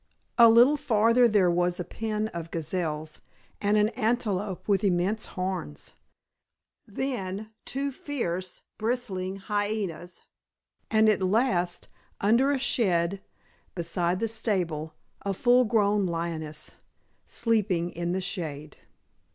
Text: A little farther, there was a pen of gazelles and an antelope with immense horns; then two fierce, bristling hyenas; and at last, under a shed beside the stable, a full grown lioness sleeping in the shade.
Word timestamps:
A 0.39 0.49
little 0.49 0.77
farther, 0.77 1.27
there 1.27 1.51
was 1.51 1.79
a 1.79 1.83
pen 1.83 2.27
of 2.29 2.49
gazelles 2.49 3.21
and 3.61 3.77
an 3.77 3.89
antelope 3.89 4.67
with 4.67 4.83
immense 4.83 5.27
horns; 5.37 5.93
then 6.87 7.51
two 7.65 7.91
fierce, 7.91 8.63
bristling 8.79 9.35
hyenas; 9.35 10.23
and 10.89 11.07
at 11.07 11.21
last, 11.21 11.87
under 12.19 12.49
a 12.51 12.57
shed 12.57 13.21
beside 13.75 14.19
the 14.19 14.27
stable, 14.27 14.95
a 15.21 15.35
full 15.35 15.65
grown 15.65 16.07
lioness 16.07 16.71
sleeping 17.27 17.91
in 17.91 18.11
the 18.11 18.21
shade. 18.21 18.77